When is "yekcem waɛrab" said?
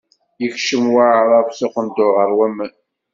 0.41-1.47